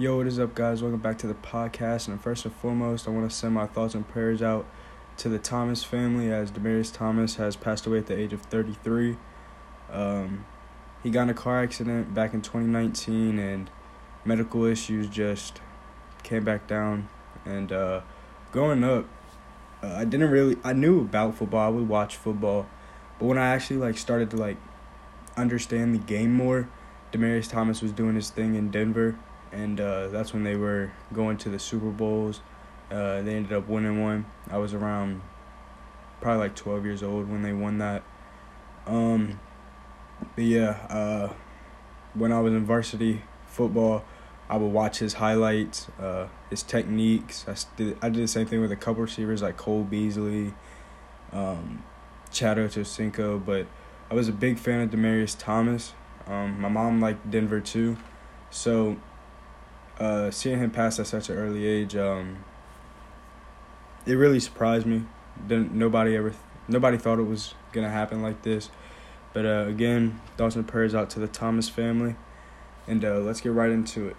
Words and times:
Yo, 0.00 0.16
what 0.16 0.28
is 0.28 0.38
up, 0.38 0.54
guys? 0.54 0.80
Welcome 0.80 1.00
back 1.00 1.18
to 1.18 1.26
the 1.26 1.34
podcast. 1.34 2.06
And 2.06 2.20
first 2.20 2.44
and 2.44 2.54
foremost, 2.54 3.08
I 3.08 3.10
want 3.10 3.28
to 3.28 3.36
send 3.36 3.54
my 3.54 3.66
thoughts 3.66 3.96
and 3.96 4.06
prayers 4.06 4.40
out 4.40 4.64
to 5.16 5.28
the 5.28 5.40
Thomas 5.40 5.82
family 5.82 6.30
as 6.30 6.52
Demaryius 6.52 6.94
Thomas 6.94 7.34
has 7.34 7.56
passed 7.56 7.84
away 7.84 7.98
at 7.98 8.06
the 8.06 8.16
age 8.16 8.32
of 8.32 8.42
33. 8.42 9.16
Um, 9.90 10.46
he 11.02 11.10
got 11.10 11.22
in 11.22 11.30
a 11.30 11.34
car 11.34 11.60
accident 11.60 12.14
back 12.14 12.32
in 12.32 12.42
2019, 12.42 13.40
and 13.40 13.70
medical 14.24 14.64
issues 14.66 15.08
just 15.08 15.60
came 16.22 16.44
back 16.44 16.68
down. 16.68 17.08
And 17.44 17.72
uh, 17.72 18.02
growing 18.52 18.84
up, 18.84 19.04
uh, 19.82 19.94
I 19.96 20.04
didn't 20.04 20.30
really 20.30 20.58
I 20.62 20.74
knew 20.74 21.00
about 21.00 21.34
football. 21.34 21.66
I 21.66 21.70
would 21.70 21.88
watch 21.88 22.14
football, 22.14 22.68
but 23.18 23.24
when 23.24 23.36
I 23.36 23.48
actually 23.48 23.78
like 23.78 23.98
started 23.98 24.30
to 24.30 24.36
like 24.36 24.58
understand 25.36 25.92
the 25.92 25.98
game 25.98 26.32
more, 26.34 26.68
Demaryius 27.12 27.50
Thomas 27.50 27.82
was 27.82 27.90
doing 27.90 28.14
his 28.14 28.30
thing 28.30 28.54
in 28.54 28.70
Denver 28.70 29.18
and 29.52 29.80
uh, 29.80 30.08
that's 30.08 30.32
when 30.32 30.44
they 30.44 30.56
were 30.56 30.92
going 31.12 31.36
to 31.38 31.48
the 31.48 31.58
Super 31.58 31.90
Bowls. 31.90 32.40
Uh, 32.90 33.22
they 33.22 33.34
ended 33.34 33.52
up 33.52 33.68
winning 33.68 34.02
one. 34.02 34.26
I 34.50 34.58
was 34.58 34.74
around 34.74 35.20
probably 36.20 36.40
like 36.40 36.56
12 36.56 36.84
years 36.84 37.02
old 37.02 37.28
when 37.30 37.42
they 37.42 37.52
won 37.52 37.78
that. 37.78 38.02
Um, 38.86 39.40
but 40.34 40.44
yeah, 40.44 40.70
uh, 40.88 41.32
when 42.14 42.32
I 42.32 42.40
was 42.40 42.52
in 42.52 42.64
varsity 42.64 43.22
football, 43.46 44.04
I 44.48 44.56
would 44.56 44.72
watch 44.72 44.98
his 44.98 45.14
highlights, 45.14 45.88
uh, 46.00 46.28
his 46.48 46.62
techniques. 46.62 47.44
I 47.46 47.54
did, 47.76 47.98
I 48.00 48.08
did 48.08 48.22
the 48.22 48.28
same 48.28 48.46
thing 48.46 48.60
with 48.60 48.72
a 48.72 48.76
couple 48.76 49.02
receivers 49.02 49.42
like 49.42 49.56
Cole 49.56 49.84
Beasley, 49.84 50.54
um, 51.32 51.82
Chad 52.30 52.56
Ochocinco, 52.56 53.44
but 53.44 53.66
I 54.10 54.14
was 54.14 54.28
a 54.28 54.32
big 54.32 54.58
fan 54.58 54.80
of 54.80 54.90
Demaryius 54.90 55.36
Thomas. 55.38 55.92
Um, 56.26 56.60
my 56.60 56.68
mom 56.68 57.00
liked 57.00 57.30
Denver 57.30 57.60
too. 57.60 57.98
So 58.50 58.96
uh, 59.98 60.30
seeing 60.30 60.58
him 60.58 60.70
pass 60.70 60.98
at 60.98 61.06
such 61.06 61.28
an 61.28 61.36
early 61.36 61.66
age, 61.66 61.96
um, 61.96 62.44
it 64.06 64.14
really 64.14 64.40
surprised 64.40 64.86
me. 64.86 65.04
Didn't 65.46 65.72
nobody 65.72 66.16
ever, 66.16 66.34
nobody 66.66 66.96
thought 66.96 67.18
it 67.18 67.24
was 67.24 67.54
gonna 67.72 67.90
happen 67.90 68.22
like 68.22 68.42
this. 68.42 68.70
But 69.32 69.44
uh, 69.44 69.66
again, 69.68 70.20
thoughts 70.36 70.56
and 70.56 70.66
prayers 70.66 70.94
out 70.94 71.10
to 71.10 71.20
the 71.20 71.28
Thomas 71.28 71.68
family, 71.68 72.16
and 72.86 73.04
uh, 73.04 73.18
let's 73.18 73.40
get 73.40 73.52
right 73.52 73.70
into 73.70 74.08
it. 74.08 74.16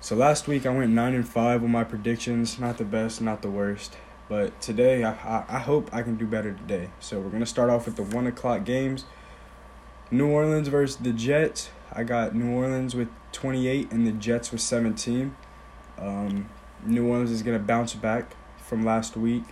So 0.00 0.14
last 0.14 0.46
week 0.46 0.64
I 0.64 0.70
went 0.70 0.92
nine 0.92 1.14
and 1.14 1.28
five 1.28 1.62
with 1.62 1.70
my 1.70 1.82
predictions. 1.82 2.58
Not 2.60 2.78
the 2.78 2.84
best, 2.84 3.20
not 3.20 3.42
the 3.42 3.50
worst. 3.50 3.96
But 4.28 4.60
today 4.60 5.02
I, 5.02 5.12
I, 5.12 5.44
I 5.48 5.58
hope 5.58 5.92
I 5.92 6.02
can 6.02 6.16
do 6.16 6.26
better 6.26 6.52
today. 6.52 6.90
So 7.00 7.18
we're 7.18 7.30
gonna 7.30 7.46
start 7.46 7.70
off 7.70 7.86
with 7.86 7.96
the 7.96 8.04
one 8.04 8.26
o'clock 8.26 8.64
games. 8.64 9.06
New 10.10 10.28
Orleans 10.28 10.68
versus 10.68 10.96
the 10.96 11.12
Jets. 11.12 11.70
I 11.92 12.04
got 12.04 12.34
New 12.34 12.50
Orleans 12.50 12.94
with 12.94 13.08
28 13.32 13.90
and 13.92 14.06
the 14.06 14.12
Jets 14.12 14.52
with 14.52 14.60
17. 14.60 15.34
Um, 15.98 16.48
New 16.84 17.06
Orleans 17.06 17.30
is 17.30 17.42
gonna 17.42 17.58
bounce 17.58 17.94
back 17.94 18.36
from 18.58 18.84
last 18.84 19.16
week 19.16 19.44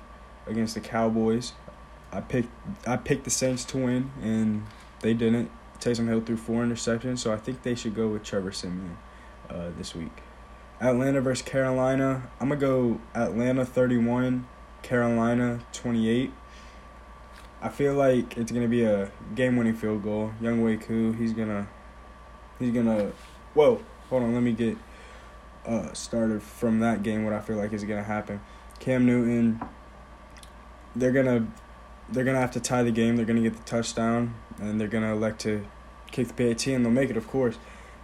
against 0.46 0.74
the 0.74 0.80
Cowboys. 0.80 1.52
I 2.12 2.20
picked 2.20 2.48
I 2.86 2.96
picked 2.96 3.24
the 3.24 3.30
Saints 3.30 3.64
to 3.66 3.78
win 3.78 4.10
and 4.22 4.66
they 5.00 5.14
didn't. 5.14 5.50
Taysom 5.80 6.08
Hill 6.08 6.20
threw 6.20 6.36
four 6.36 6.62
interceptions, 6.64 7.18
so 7.18 7.32
I 7.32 7.36
think 7.36 7.62
they 7.62 7.74
should 7.74 7.94
go 7.94 8.08
with 8.08 8.22
Trevor 8.24 8.50
Siemian 8.50 8.96
uh, 9.50 9.70
this 9.76 9.94
week. 9.94 10.22
Atlanta 10.80 11.20
versus 11.20 11.46
Carolina. 11.46 12.30
I'm 12.40 12.48
gonna 12.48 12.60
go 12.60 13.00
Atlanta 13.14 13.64
31, 13.64 14.46
Carolina 14.82 15.60
28. 15.72 16.32
I 17.60 17.68
feel 17.68 17.94
like 17.94 18.36
it's 18.38 18.52
gonna 18.52 18.68
be 18.68 18.84
a 18.84 19.10
game-winning 19.34 19.74
field 19.74 20.02
goal. 20.02 20.32
Younghoe 20.40 20.80
Koo, 20.80 21.12
he's 21.12 21.32
gonna 21.32 21.68
He's 22.58 22.72
gonna. 22.72 23.12
Whoa, 23.56 23.80
hold 24.10 24.22
on. 24.22 24.34
Let 24.34 24.42
me 24.42 24.52
get 24.52 24.76
uh, 25.64 25.90
started 25.94 26.42
from 26.42 26.80
that 26.80 27.02
game. 27.02 27.24
What 27.24 27.32
I 27.32 27.40
feel 27.40 27.56
like 27.56 27.72
is 27.72 27.84
gonna 27.84 28.02
happen. 28.02 28.42
Cam 28.80 29.06
Newton. 29.06 29.62
They're 30.94 31.10
gonna. 31.10 31.46
They're 32.10 32.22
gonna 32.22 32.38
have 32.38 32.50
to 32.50 32.60
tie 32.60 32.82
the 32.82 32.90
game. 32.90 33.16
They're 33.16 33.24
gonna 33.24 33.40
get 33.40 33.56
the 33.56 33.62
touchdown, 33.62 34.34
and 34.60 34.78
they're 34.78 34.88
gonna 34.88 35.14
elect 35.14 35.40
to 35.40 35.66
kick 36.10 36.28
the 36.28 36.34
PAT, 36.34 36.66
and 36.66 36.84
they'll 36.84 36.92
make 36.92 37.08
it, 37.08 37.16
of 37.16 37.28
course. 37.28 37.56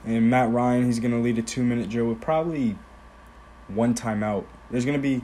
And 0.06 0.30
Matt 0.30 0.50
Ryan, 0.50 0.86
he's 0.86 1.00
gonna 1.00 1.20
lead 1.20 1.36
a 1.36 1.42
two-minute 1.42 1.90
drill 1.90 2.06
with 2.06 2.22
probably 2.22 2.78
one 3.68 3.94
timeout. 3.94 4.46
There's 4.70 4.86
gonna 4.86 4.98
be. 4.98 5.20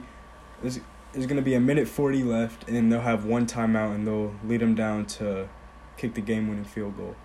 There's, 0.61 0.79
there's 1.11 1.25
gonna 1.25 1.41
be 1.41 1.55
a 1.55 1.59
minute 1.59 1.87
forty 1.87 2.21
left, 2.21 2.69
and 2.69 2.91
they'll 2.91 3.01
have 3.01 3.25
one 3.25 3.47
timeout, 3.47 3.95
and 3.95 4.05
they'll 4.05 4.35
lead 4.45 4.61
them 4.61 4.75
down 4.75 5.07
to 5.07 5.49
kick 5.97 6.13
the 6.13 6.21
game-winning 6.21 6.65
field 6.65 6.97
goal. 6.97 7.15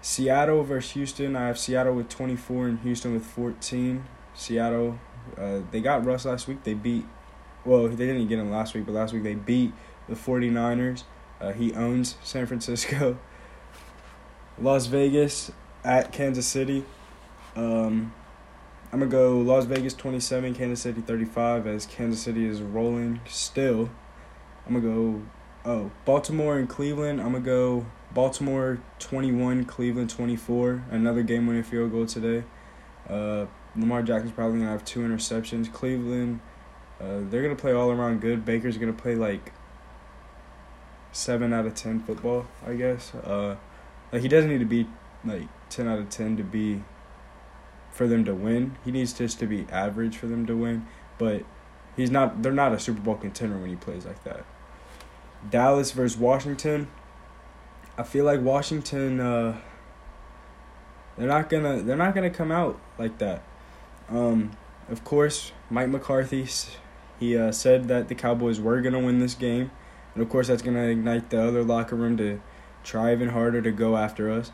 Seattle 0.00 0.62
versus 0.62 0.92
Houston. 0.92 1.36
I 1.36 1.46
have 1.46 1.58
Seattle 1.58 1.94
with 1.94 2.08
24 2.08 2.68
and 2.68 2.78
Houston 2.80 3.14
with 3.14 3.24
14. 3.24 4.04
Seattle, 4.34 4.98
uh, 5.36 5.60
they 5.70 5.80
got 5.80 6.04
Russ 6.04 6.24
last 6.24 6.46
week. 6.46 6.62
They 6.62 6.74
beat, 6.74 7.04
well, 7.64 7.88
they 7.88 8.06
didn't 8.06 8.28
get 8.28 8.38
him 8.38 8.50
last 8.50 8.74
week, 8.74 8.86
but 8.86 8.92
last 8.92 9.12
week 9.12 9.24
they 9.24 9.34
beat 9.34 9.72
the 10.08 10.14
49ers. 10.14 11.04
Uh, 11.40 11.52
he 11.52 11.74
owns 11.74 12.16
San 12.22 12.46
Francisco. 12.46 13.18
Las 14.60 14.86
Vegas 14.86 15.52
at 15.84 16.12
Kansas 16.12 16.46
City. 16.46 16.84
Um, 17.54 18.12
I'm 18.92 19.00
going 19.00 19.10
to 19.10 19.16
go 19.16 19.38
Las 19.38 19.66
Vegas 19.66 19.94
27, 19.94 20.54
Kansas 20.54 20.80
City 20.80 21.00
35 21.00 21.66
as 21.66 21.86
Kansas 21.86 22.22
City 22.22 22.46
is 22.46 22.62
rolling 22.62 23.20
still. 23.28 23.90
I'm 24.66 24.80
going 24.80 24.82
to 24.82 24.88
go, 24.88 25.22
oh, 25.68 25.90
Baltimore 26.06 26.58
and 26.58 26.68
Cleveland. 26.68 27.20
I'm 27.20 27.32
to 27.44 27.50
go 27.50 27.86
Baltimore 28.12 28.80
21, 28.98 29.66
Cleveland 29.66 30.08
24. 30.08 30.84
Another 30.90 31.22
game 31.22 31.46
winning 31.46 31.62
field 31.62 31.92
goal 31.92 32.06
today. 32.06 32.44
Uh, 33.08 33.46
Lamar 33.76 34.02
Jackson's 34.02 34.32
probably 34.32 34.60
to 34.66 34.72
have 34.72 34.84
two 34.84 35.00
interceptions. 35.00 35.70
Cleveland, 35.70 36.40
uh, 37.00 37.20
they're 37.28 37.42
to 37.54 37.60
play 37.60 37.72
all 37.72 37.90
around 37.90 38.20
good. 38.20 38.44
Baker's 38.44 38.78
to 38.94 38.98
play 38.98 39.14
like 39.14 39.52
7 41.12 41.52
out 41.52 41.66
of 41.66 41.74
10 41.74 42.00
football, 42.00 42.46
I 42.66 42.72
guess. 42.72 43.14
Uh, 43.14 43.56
like 44.10 44.22
he 44.22 44.28
doesn't 44.28 44.50
need 44.50 44.60
to 44.60 44.64
be 44.64 44.86
like 45.22 45.48
10 45.68 45.86
out 45.86 45.98
of 45.98 46.08
10 46.08 46.38
to 46.38 46.42
be 46.42 46.82
for 47.90 48.06
them 48.06 48.24
to 48.24 48.34
win. 48.34 48.78
He 48.86 48.90
needs 48.90 49.12
just 49.12 49.38
to 49.40 49.46
be 49.46 49.66
average 49.70 50.16
for 50.16 50.28
them 50.28 50.46
to 50.46 50.56
win, 50.56 50.86
but 51.18 51.44
he's 51.94 52.10
not 52.10 52.42
they're 52.42 52.52
not 52.52 52.72
a 52.72 52.78
Super 52.78 53.00
Bowl 53.00 53.16
contender 53.16 53.58
when 53.58 53.68
he 53.68 53.76
plays 53.76 54.06
like 54.06 54.24
that. 54.24 54.46
Dallas 55.48 55.92
versus 55.92 56.18
Washington. 56.18 56.88
I 57.96 58.02
feel 58.02 58.24
like 58.24 58.40
Washington 58.40 59.20
uh, 59.20 59.60
they're 61.18 61.26
not 61.26 61.48
gonna 61.48 61.82
they're 61.82 61.96
not 61.96 62.14
gonna 62.14 62.30
come 62.30 62.52
out 62.52 62.78
like 62.98 63.18
that. 63.18 63.42
Um, 64.08 64.52
of 64.88 65.04
course, 65.04 65.52
Mike 65.68 65.88
McCarthy 65.88 66.46
he 67.18 67.36
uh, 67.36 67.50
said 67.50 67.88
that 67.88 68.08
the 68.08 68.14
Cowboys 68.14 68.60
were 68.60 68.80
gonna 68.80 69.00
win 69.00 69.18
this 69.18 69.34
game, 69.34 69.70
and 70.14 70.22
of 70.22 70.28
course 70.28 70.46
that's 70.46 70.62
gonna 70.62 70.86
ignite 70.86 71.30
the 71.30 71.42
other 71.42 71.64
locker 71.64 71.96
room 71.96 72.16
to 72.18 72.40
try 72.84 73.12
even 73.12 73.30
harder 73.30 73.60
to 73.60 73.72
go 73.72 73.96
after 73.96 74.30
us. 74.30 74.52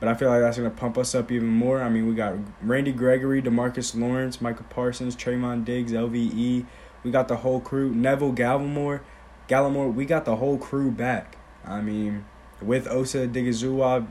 But 0.00 0.08
I 0.08 0.14
feel 0.14 0.28
like 0.28 0.40
that's 0.40 0.56
gonna 0.56 0.70
pump 0.70 0.98
us 0.98 1.14
up 1.14 1.30
even 1.30 1.48
more. 1.48 1.80
I 1.80 1.88
mean, 1.88 2.08
we 2.08 2.14
got 2.14 2.34
Randy 2.62 2.92
Gregory, 2.92 3.40
Demarcus 3.40 3.98
Lawrence, 3.98 4.40
Michael 4.40 4.66
Parsons, 4.68 5.14
Trevon 5.14 5.64
Diggs, 5.64 5.92
LVE. 5.92 6.66
We 7.04 7.10
got 7.10 7.28
the 7.28 7.36
whole 7.36 7.60
crew. 7.60 7.90
Neville 7.94 8.32
Gallimore, 8.32 9.00
Gallimore. 9.50 9.92
We 9.92 10.04
got 10.04 10.24
the 10.24 10.36
whole 10.36 10.56
crew 10.56 10.92
back. 10.92 11.36
I 11.64 11.80
mean, 11.80 12.24
with 12.62 12.86
Osa 12.86 13.26
Odighizuwa, 13.26 14.06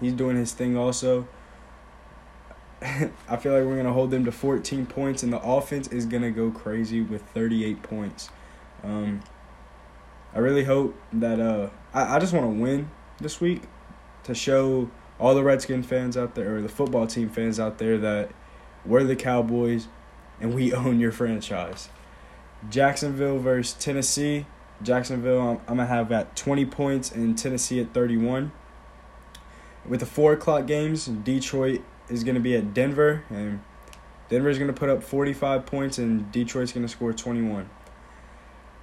he's 0.00 0.12
doing 0.12 0.36
his 0.36 0.52
thing 0.52 0.76
also. 0.76 1.26
I 2.82 3.36
feel 3.36 3.52
like 3.52 3.64
we're 3.64 3.74
going 3.74 3.86
to 3.86 3.92
hold 3.92 4.12
them 4.12 4.24
to 4.24 4.32
14 4.32 4.86
points, 4.86 5.22
and 5.24 5.32
the 5.32 5.42
offense 5.42 5.88
is 5.88 6.06
going 6.06 6.22
to 6.22 6.30
go 6.30 6.50
crazy 6.50 7.00
with 7.00 7.22
38 7.30 7.82
points. 7.82 8.30
Um, 8.84 9.22
I 10.32 10.38
really 10.38 10.64
hope 10.64 10.94
that 11.12 11.40
uh, 11.40 11.70
I, 11.92 12.16
I 12.16 12.18
just 12.20 12.32
want 12.32 12.44
to 12.44 12.62
win 12.62 12.90
this 13.18 13.40
week 13.40 13.62
to 14.22 14.34
show 14.34 14.90
all 15.18 15.34
the 15.34 15.42
Redskin 15.42 15.82
fans 15.82 16.16
out 16.16 16.36
there, 16.36 16.56
or 16.56 16.62
the 16.62 16.68
football 16.68 17.06
team 17.06 17.28
fans 17.28 17.58
out 17.58 17.78
there, 17.78 17.98
that 17.98 18.30
we're 18.84 19.02
the 19.02 19.16
Cowboys 19.16 19.88
and 20.40 20.54
we 20.54 20.72
own 20.74 21.00
your 21.00 21.12
franchise. 21.12 21.88
Jacksonville 22.70 23.38
versus 23.38 23.74
Tennessee. 23.82 24.46
Jacksonville, 24.82 25.40
I'm, 25.40 25.60
I'm 25.68 25.76
going 25.76 25.78
to 25.78 25.86
have 25.86 26.12
at 26.12 26.36
20 26.36 26.66
points 26.66 27.10
and 27.10 27.36
Tennessee 27.36 27.80
at 27.80 27.92
31. 27.92 28.52
With 29.86 30.00
the 30.00 30.06
4 30.06 30.32
o'clock 30.32 30.66
games, 30.66 31.06
Detroit 31.06 31.82
is 32.08 32.24
going 32.24 32.34
to 32.34 32.40
be 32.40 32.56
at 32.56 32.74
Denver, 32.74 33.24
and 33.30 33.60
Denver 34.28 34.48
is 34.48 34.58
going 34.58 34.72
to 34.72 34.78
put 34.78 34.88
up 34.88 35.02
45 35.02 35.64
points, 35.66 35.98
and 35.98 36.30
Detroit's 36.32 36.72
going 36.72 36.84
to 36.84 36.92
score 36.92 37.12
21. 37.12 37.70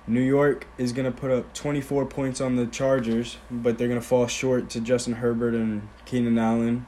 New 0.05 0.21
York 0.21 0.67
is 0.77 0.91
going 0.91 1.05
to 1.05 1.17
put 1.17 1.31
up 1.31 1.53
24 1.53 2.05
points 2.07 2.41
on 2.41 2.57
the 2.57 2.65
Chargers, 2.65 3.37
but 3.49 3.77
they're 3.77 3.87
going 3.87 3.99
to 3.99 4.05
fall 4.05 4.27
short 4.27 4.69
to 4.71 4.81
Justin 4.81 5.13
Herbert 5.13 5.53
and 5.53 5.87
Keenan 6.05 6.37
Allen 6.37 6.85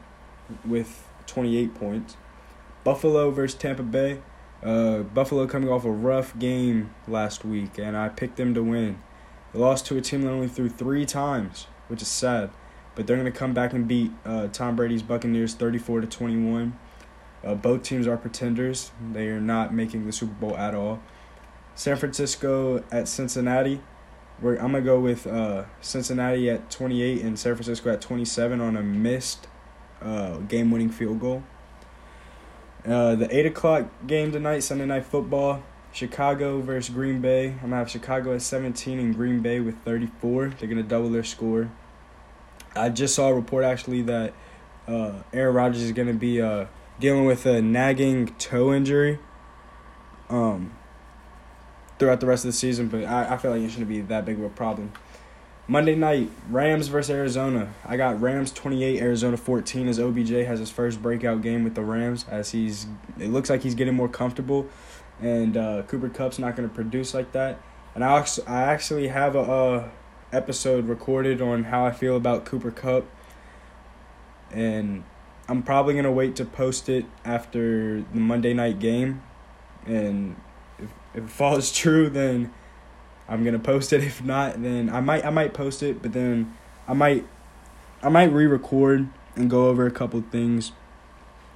with 0.66 1.08
28 1.28 1.74
points. 1.76 2.18
Buffalo 2.84 3.32
versus 3.32 3.58
Tampa 3.58 3.84
Bay. 3.84 4.20
Uh, 4.66 5.04
Buffalo 5.04 5.46
coming 5.46 5.70
off 5.70 5.86
a 5.86 5.92
rough 5.92 6.38
game 6.40 6.96
last 7.08 7.46
week, 7.46 7.78
and 7.78 7.96
I 7.96 8.10
picked 8.10 8.38
them 8.38 8.56
to 8.56 8.64
win. 8.64 8.98
They 9.54 9.60
lost 9.60 9.86
to 9.88 9.98
a 9.98 10.02
team 10.02 10.24
that 10.24 10.32
only 10.32 10.48
threw 10.48 10.70
three 10.70 11.06
times, 11.06 11.68
which 11.88 12.02
is 12.02 12.08
sad. 12.08 12.50
But 12.96 13.06
they're 13.06 13.18
going 13.18 13.32
to 13.32 13.38
come 13.38 13.54
back 13.54 13.74
and 13.74 13.88
beat 13.88 14.12
uh, 14.26 14.48
Tom 14.48 14.76
Brady's 14.76 15.04
Buccaneers 15.04 15.54
34 15.54 16.02
to 16.02 16.08
21. 16.08 16.80
Uh, 17.44 17.54
both 17.54 17.84
teams 17.84 18.08
are 18.08 18.18
pretenders. 18.18 18.92
They 19.14 19.28
are 19.28 19.40
not 19.40 19.72
making 19.72 20.08
the 20.08 20.12
Super 20.12 20.34
Bowl 20.34 20.58
at 20.58 20.74
all. 20.74 21.00
San 21.76 21.98
Francisco 21.98 22.84
at 22.92 23.08
Cincinnati. 23.08 23.82
I'm 24.42 24.56
gonna 24.56 24.82
go 24.82 25.00
with 25.00 25.28
uh, 25.28 25.66
Cincinnati 25.80 26.50
at 26.50 26.72
28 26.72 27.22
and 27.22 27.38
San 27.38 27.56
Francisco 27.56 27.94
at 27.94 28.02
27 28.02 28.60
on 28.60 28.76
a 28.76 28.82
missed 28.82 29.48
uh, 30.02 30.38
game-winning 30.38 30.90
field 30.90 31.20
goal. 31.20 31.44
Uh, 32.86 33.16
the 33.16 33.36
eight 33.36 33.46
o'clock 33.46 33.88
game 34.06 34.32
tonight, 34.32 34.60
Sunday 34.60 34.86
night 34.86 35.06
football. 35.06 35.64
Chicago 35.92 36.60
versus 36.60 36.94
Green 36.94 37.22
Bay. 37.22 37.52
I'm 37.52 37.70
gonna 37.70 37.78
have 37.78 37.90
Chicago 37.90 38.36
at 38.36 38.42
17 38.42 39.00
and 39.00 39.16
Green 39.16 39.40
Bay 39.40 39.62
with 39.62 39.78
34. 39.86 40.50
They're 40.60 40.68
gonna 40.68 40.84
double 40.84 41.10
their 41.10 41.24
score. 41.24 41.72
I 42.76 42.90
just 42.90 43.16
saw 43.16 43.30
a 43.30 43.34
report 43.34 43.64
actually 43.64 44.02
that 44.04 44.34
uh, 44.88 45.14
Aaron 45.32 45.56
Rodgers 45.56 45.82
is 45.82 45.94
gonna 45.94 46.14
be 46.14 46.42
uh, 46.42 46.66
dealing 47.00 47.26
with 47.26 47.46
a 47.46 47.62
nagging 47.62 48.28
toe 48.38 48.74
injury. 48.74 49.20
Um, 50.30 50.74
throughout 51.98 52.20
the 52.20 52.26
rest 52.26 52.46
of 52.46 52.50
the 52.50 52.58
season, 52.58 52.88
but 52.88 53.06
I, 53.06 53.34
I 53.34 53.38
feel 53.38 53.52
like 53.52 53.62
it 53.62 53.70
shouldn't 53.70 53.90
be 53.90 54.02
that 54.02 54.26
big 54.26 54.38
of 54.38 54.44
a 54.44 54.50
problem. 54.50 54.92
Monday 55.68 55.96
night, 55.96 56.30
Rams 56.50 56.90
versus 56.90 57.10
Arizona. 57.10 57.74
I 57.84 57.98
got 57.98 58.22
Rams 58.22 58.52
28, 58.52 59.02
Arizona 59.02 59.36
14 59.36 59.88
as 59.88 60.00
OBJ 60.00 60.30
has 60.30 60.60
his 60.60 60.70
first 60.70 61.02
breakout 61.02 61.42
game 61.42 61.64
with 61.64 61.74
the 61.74 61.82
Rams 61.82 62.26
as 62.30 62.52
he's 62.52 62.86
it 63.20 63.30
looks 63.30 63.50
like 63.50 63.64
he's 63.64 63.74
getting 63.74 63.96
more 63.96 64.10
comfortable 64.10 64.68
and 65.20 65.58
uh, 65.58 65.82
Cooper 65.84 66.10
Kupp's 66.10 66.38
not 66.38 66.56
going 66.56 66.70
to 66.70 66.76
produce 66.76 67.14
like 67.14 67.32
that. 67.32 67.60
And 67.96 68.04
I 68.04 68.26
I 68.46 68.62
actually 68.62 69.08
have 69.08 69.36
a 69.36 69.92
episode 70.32 70.88
recorded 70.88 71.42
on 71.42 71.66
how 71.66 71.86
I 71.86 71.92
feel 71.92 72.16
about 72.16 72.46
Cooper 72.46 72.72
Kupp 72.72 73.06
and 74.52 75.04
I'm 75.48 75.64
probably 75.64 75.94
going 75.94 76.06
to 76.06 76.12
wait 76.12 76.36
to 76.38 76.46
post 76.46 76.90
it 76.90 77.06
after 77.24 78.02
the 78.02 78.20
Monday 78.20 78.54
night 78.54 78.80
game 78.80 79.24
and 79.86 80.36
if, 80.78 80.90
if 81.14 81.24
it 81.24 81.30
falls 81.32 81.72
true 81.72 82.10
then 82.10 82.54
I'm 83.28 83.44
gonna 83.44 83.60
post 83.60 83.94
it. 83.94 84.04
If 84.04 84.24
not, 84.24 84.62
then 84.62 84.90
I 84.90 85.02
might 85.02 85.26
I 85.26 85.30
might 85.30 85.54
post 85.54 85.84
it, 85.84 86.02
but 86.02 86.14
then 86.14 86.56
I 86.88 86.94
might 86.94 87.26
I 88.04 88.10
might 88.10 88.32
re-record 88.32 89.08
and 89.36 89.50
go 89.50 89.68
over 89.68 89.86
a 89.86 89.92
couple 89.92 90.24
things 90.32 90.72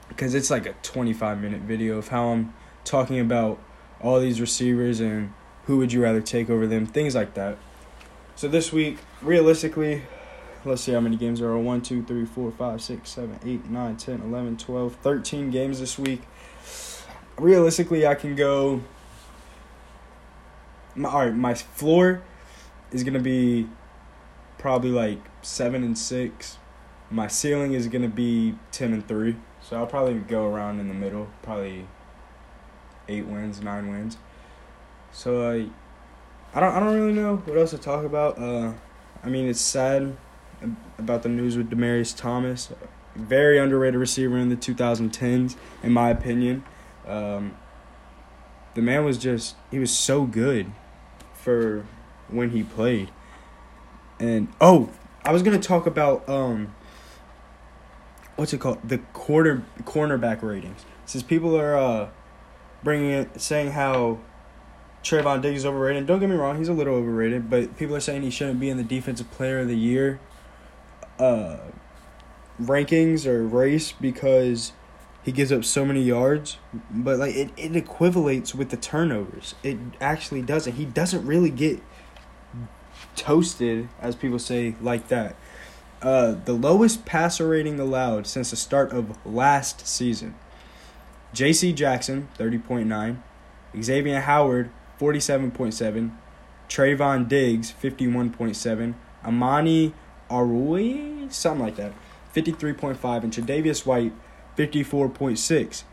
because 0.08 0.34
it's 0.34 0.50
like 0.50 0.66
a 0.66 0.74
25 0.84 1.42
minute 1.42 1.62
video 1.62 1.98
of 1.98 2.10
how 2.10 2.30
I'm 2.30 2.54
talking 2.84 3.20
about 3.20 3.60
all 4.02 4.20
these 4.20 4.42
receivers 4.42 5.00
and 5.00 5.34
who 5.66 5.78
would 5.78 5.94
you 5.94 6.02
rather 6.02 6.22
take 6.22 6.50
over 6.50 6.66
them, 6.66 6.86
things 6.86 7.16
like 7.16 7.36
that. 7.36 7.58
So 8.36 8.48
this 8.48 8.74
week, 8.74 8.98
realistically, 9.22 10.04
let's 10.66 10.82
see 10.82 10.94
how 10.94 11.00
many 11.00 11.16
games 11.16 11.40
there 11.40 11.50
are 11.50 11.60
1, 11.60 11.82
2, 11.82 12.04
3, 12.04 12.26
4, 12.26 12.52
5, 12.52 12.82
6, 12.82 13.10
7, 13.10 13.40
8, 13.46 13.70
9, 13.70 13.98
10, 13.98 14.22
11, 14.22 14.58
12, 14.58 14.96
13 14.96 15.52
games 15.52 15.80
this 15.80 16.00
week. 16.00 16.24
Realistically, 17.38 18.08
I 18.08 18.16
can 18.16 18.36
go 18.36 18.82
my 20.96 21.10
all 21.10 21.26
right, 21.26 21.36
my 21.36 21.54
floor 21.54 22.22
is 22.92 23.04
gonna 23.04 23.20
be 23.20 23.68
probably 24.58 24.92
like 24.92 25.20
seven 25.42 25.84
and 25.84 25.98
six. 25.98 26.58
My 27.10 27.28
ceiling 27.28 27.74
is 27.74 27.88
gonna 27.88 28.08
be 28.10 28.56
ten 28.72 28.94
and 28.94 29.08
three. 29.08 29.36
So 29.62 29.78
I'll 29.78 29.88
probably 29.88 30.16
go 30.16 30.46
around 30.46 30.80
in 30.80 30.88
the 30.88 30.94
middle, 30.94 31.28
probably 31.42 31.88
eight 33.08 33.26
wins, 33.26 33.62
nine 33.62 33.90
wins. 33.90 34.18
So 35.12 35.42
uh, 35.42 35.66
I 36.54 36.60
don't 36.60 36.74
I 36.74 36.80
don't 36.80 36.94
really 36.94 37.14
know 37.14 37.38
what 37.38 37.58
else 37.58 37.72
to 37.72 37.78
talk 37.78 38.06
about. 38.06 38.40
Uh, 38.40 38.74
I 39.24 39.30
mean 39.30 39.48
it's 39.48 39.62
sad 39.62 40.16
about 40.98 41.24
the 41.24 41.30
news 41.30 41.58
with 41.58 41.70
Demaryius 41.70 42.16
Thomas, 42.16 42.72
very 43.16 43.58
underrated 43.58 44.00
receiver 44.00 44.38
in 44.38 44.50
the 44.50 44.56
2010s, 44.56 45.56
in 45.84 45.92
my 45.92 46.10
opinion. 46.10 46.64
Um, 47.08 47.56
the 48.76 48.82
man 48.82 49.06
was 49.06 49.18
just 49.18 49.56
he 49.72 49.80
was 49.80 49.92
so 49.92 50.26
good 50.26 50.72
for 51.34 51.86
when 52.28 52.52
he 52.52 52.64
played. 52.64 53.10
And 54.20 54.50
oh, 54.60 54.90
I 55.24 55.32
was 55.32 55.44
gonna 55.44 55.60
talk 55.60 55.86
about 55.86 56.28
um, 56.28 56.74
what's 58.36 58.54
it 58.54 58.60
called? 58.60 58.80
The 58.88 59.00
quarter 59.14 59.64
cornerback 59.84 60.42
ratings. 60.42 60.86
Since 61.06 61.24
people 61.24 61.58
are 61.58 61.78
uh, 61.78 62.10
bringing 62.84 63.12
it, 63.12 63.42
saying 63.42 63.72
how 63.72 64.20
Trevon 65.04 65.42
Diggs 65.42 65.60
is 65.60 65.66
overrated. 65.66 66.06
Don't 66.06 66.20
get 66.20 66.30
me 66.30 66.36
wrong, 66.36 66.58
he's 66.58 66.70
a 66.70 66.74
little 66.74 66.96
overrated, 66.96 67.50
but 67.50 67.78
people 67.78 67.96
are 67.96 68.02
saying 68.02 68.22
he 68.22 68.30
shouldn't 68.30 68.60
be 68.60 68.70
in 68.70 68.78
the 68.78 68.84
Defensive 68.84 69.32
Player 69.32 69.60
of 69.60 69.68
the 69.68 69.78
Year 69.78 70.20
uh, 71.20 71.58
rankings 72.62 73.26
or 73.26 73.46
race 73.46 73.92
because 73.92 74.72
he 75.24 75.32
gives 75.32 75.52
up 75.52 75.66
so 75.66 75.86
many 75.86 76.02
yards, 76.02 76.58
but 76.90 77.20
like 77.20 77.36
it, 77.36 77.52
it 77.58 77.74
equivalates 77.74 78.56
with 78.56 78.70
the 78.70 78.78
turnovers. 78.78 79.56
It 79.64 79.78
actually 80.00 80.42
doesn't. 80.42 80.74
He 80.74 80.86
doesn't 80.86 81.26
really 81.26 81.50
get 81.50 81.82
toasted, 83.16 83.90
as 84.00 84.16
people 84.16 84.40
say, 84.40 84.76
like 84.82 85.10
that. 85.10 85.36
Uh, 86.02 86.36
the 86.46 86.54
lowest 86.54 87.06
passer 87.06 87.48
rating 87.48 87.80
allowed 87.80 88.26
since 88.26 88.52
the 88.52 88.56
start 88.56 88.92
of 88.94 89.18
last 89.26 89.86
season. 89.86 90.36
J.C. 91.34 91.74
Jackson, 91.74 92.30
30.9. 92.38 93.18
Xavier 93.82 94.22
Howard, 94.22 94.72
47.7. 95.00 96.12
Trevon 96.70 97.28
Diggs, 97.28 97.74
51.7. 97.82 98.94
Amani 99.26 99.94
Arui, 100.30 101.32
something 101.32 101.66
like 101.66 101.76
that, 101.76 101.94
53.5. 102.34 103.24
And 103.24 103.34
Tre'Davious 103.34 103.86
White, 103.86 104.14
54.6. 104.60 105.84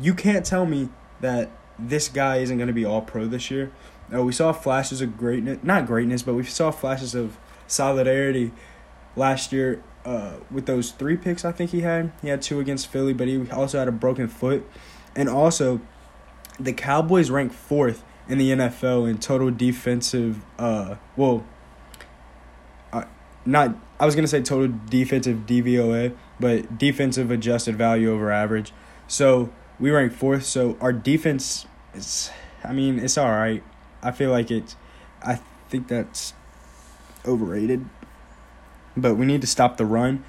You 0.00 0.14
can't 0.14 0.44
tell 0.44 0.64
me 0.64 0.88
that 1.20 1.50
this 1.78 2.08
guy 2.08 2.38
isn't 2.38 2.56
going 2.56 2.68
to 2.68 2.72
be 2.72 2.84
all 2.84 3.02
pro 3.02 3.26
this 3.26 3.50
year. 3.50 3.70
Uh, 4.12 4.22
we 4.22 4.32
saw 4.32 4.52
flashes 4.52 5.02
of 5.02 5.18
greatness, 5.18 5.58
not 5.62 5.86
greatness, 5.86 6.22
but 6.22 6.34
we 6.34 6.42
saw 6.44 6.70
flashes 6.70 7.14
of 7.14 7.36
solidarity 7.66 8.52
last 9.16 9.52
year 9.52 9.82
uh, 10.06 10.36
with 10.50 10.64
those 10.66 10.92
three 10.92 11.16
picks 11.16 11.44
I 11.44 11.52
think 11.52 11.72
he 11.72 11.82
had. 11.82 12.10
He 12.22 12.28
had 12.28 12.40
two 12.40 12.58
against 12.58 12.86
Philly, 12.86 13.12
but 13.12 13.28
he 13.28 13.50
also 13.50 13.78
had 13.78 13.88
a 13.88 13.92
broken 13.92 14.28
foot. 14.28 14.66
And 15.14 15.28
also, 15.28 15.80
the 16.58 16.72
Cowboys 16.72 17.30
rank 17.30 17.52
fourth 17.52 18.02
in 18.28 18.38
the 18.38 18.50
NFL 18.50 19.08
in 19.10 19.18
total 19.18 19.50
defensive, 19.50 20.42
uh, 20.58 20.96
well, 21.16 21.44
not, 23.46 23.76
I 23.98 24.06
was 24.06 24.14
to 24.14 24.28
say 24.28 24.42
total 24.42 24.76
defensive 24.88 25.46
DVOA, 25.46 26.14
but 26.38 26.78
defensive 26.78 27.30
adjusted 27.30 27.76
value 27.76 28.12
over 28.12 28.30
average. 28.30 28.72
So 29.08 29.52
we 29.78 29.90
rank 29.90 30.12
fourth. 30.12 30.44
So 30.44 30.76
our 30.80 30.92
defense 30.92 31.66
is, 31.94 32.30
I 32.64 32.72
mean, 32.72 32.98
it's 32.98 33.16
all 33.16 33.30
right. 33.30 33.62
I 34.02 34.10
feel 34.12 34.30
like 34.30 34.50
it. 34.50 34.74
I 35.22 35.40
think 35.68 35.88
that's 35.88 36.34
overrated. 37.24 37.84
But 38.96 39.14
we 39.14 39.26
need 39.26 39.40
to 39.42 39.46
stop 39.46 39.76
the 39.76 39.86
run 39.86 40.24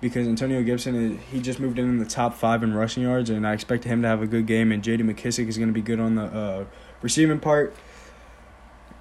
because 0.00 0.26
Antonio 0.26 0.62
Gibson, 0.62 1.18
he 1.30 1.40
just 1.40 1.60
moved 1.60 1.78
in 1.78 1.86
in 1.86 1.98
the 1.98 2.04
top 2.04 2.34
five 2.34 2.62
in 2.62 2.74
rushing 2.74 3.02
yards, 3.02 3.30
and 3.30 3.46
I 3.46 3.52
expect 3.52 3.84
him 3.84 4.02
to 4.02 4.08
have 4.08 4.22
a 4.22 4.26
good 4.26 4.46
game. 4.46 4.72
And 4.72 4.82
J.D. 4.82 5.04
McKissic 5.04 5.48
is 5.48 5.56
going 5.58 5.68
to 5.68 5.74
be 5.74 5.82
good 5.82 6.00
on 6.00 6.14
the 6.14 6.24
uh, 6.24 6.64
receiving 7.02 7.40
part. 7.40 7.74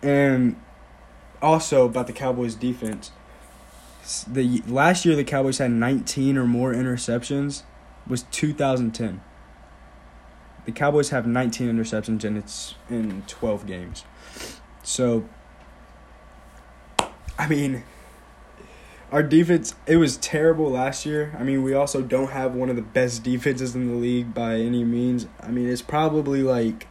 And 0.02 0.56
also 1.42 1.86
about 1.86 2.08
the 2.08 2.14
Cowboys' 2.14 2.56
defense 2.56 3.12
the 4.28 4.64
last 4.68 5.06
year 5.06 5.16
the 5.16 5.24
Cowboys 5.24 5.58
had 5.58 5.72
19 5.72 6.38
or 6.38 6.46
more 6.46 6.74
interceptions 6.74 7.64
was 8.08 8.24
2010. 8.24 9.22
The 10.66 10.72
Cowboys 10.72 11.10
have 11.10 11.26
19 11.28 11.70
interceptions 11.70 12.24
and 12.24 12.38
it's 12.38 12.76
in 12.90 13.24
12 13.28 13.66
games. 13.66 14.04
So 14.84 15.28
I 17.38 17.48
mean 17.48 17.84
our 19.12 19.24
defense 19.24 19.76
it 19.88 19.98
was 19.98 20.18
terrible 20.18 20.72
last 20.72 21.06
year. 21.06 21.36
I 21.40 21.44
mean, 21.44 21.64
we 21.64 21.74
also 21.74 22.02
don't 22.02 22.32
have 22.32 22.54
one 22.54 22.70
of 22.70 22.76
the 22.76 22.82
best 22.82 23.24
defenses 23.24 23.76
in 23.76 23.88
the 23.88 23.96
league 23.96 24.34
by 24.34 24.56
any 24.56 24.84
means. 24.84 25.28
I 25.42 25.50
mean, 25.50 25.68
it's 25.68 25.82
probably 25.82 26.44
like 26.44 26.88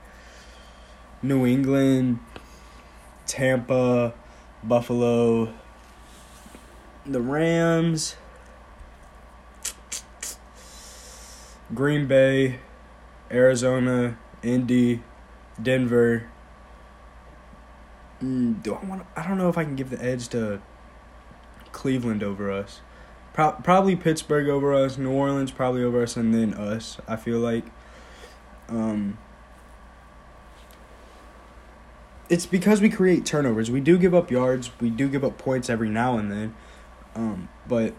New 1.23 1.47
England, 1.47 2.19
Tampa, 3.27 4.15
Buffalo, 4.63 5.53
the 7.09 7.21
Rams, 7.21 8.17
Green 11.75 12.07
Bay, 12.07 12.61
Arizona, 13.31 14.19
Indy, 14.43 15.03
Denver. 15.61 16.29
Mm, 18.23 18.63
do 18.63 18.75
I 18.75 18.85
want? 18.85 19.07
I 19.17 19.27
don't 19.27 19.39
know 19.39 19.49
if 19.49 19.57
I 19.57 19.65
can 19.65 19.75
give 19.77 19.91
the 19.91 20.03
edge 20.05 20.29
to 20.29 20.61
Cleveland 21.73 22.23
over 22.23 22.51
us. 22.51 22.81
Pro- 23.33 23.53
probably 23.53 23.97
Pittsburgh 23.97 24.49
over 24.49 24.75
us, 24.75 24.99
New 24.99 25.13
Orleans 25.13 25.51
probably 25.51 25.83
over 25.83 26.03
us, 26.03 26.17
and 26.17 26.35
then 26.35 26.55
us. 26.55 26.99
I 27.09 27.17
feel 27.17 27.39
like. 27.39 27.65
Um, 28.69 29.17
it's 32.29 32.45
because 32.45 32.83
we 32.83 32.91
create 32.91 33.25
turnovers. 33.25 33.71
We 33.71 33.81
do 33.81 33.97
give 33.97 34.15
up 34.15 34.31
yards. 34.31 34.71
We 34.79 34.91
do 34.91 35.09
give 35.09 35.25
up 35.25 35.39
points 35.39 35.71
every 35.71 35.89
now 35.89 36.19
and 36.19 36.31
then. 36.31 36.55
Um, 37.19 37.49
but 37.67 37.95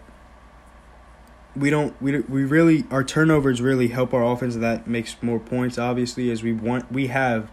we 1.54 1.68
don't 1.68 2.00
we 2.00 2.20
we 2.20 2.44
really 2.44 2.86
our 2.90 3.04
turnovers 3.04 3.60
really 3.60 3.88
help 3.88 4.14
our 4.14 4.24
offense. 4.24 4.56
That 4.56 4.86
makes 4.86 5.16
more 5.22 5.38
points, 5.38 5.78
obviously, 5.78 6.30
as 6.30 6.42
we 6.42 6.52
want 6.52 6.90
we 6.90 7.08
have 7.08 7.50